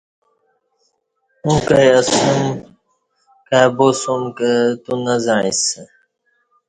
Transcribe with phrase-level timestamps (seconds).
[1.45, 2.41] اوں کای اسیوم
[3.47, 4.51] کای بوسم کہ
[4.83, 5.81] تو نہ زعیݩسہ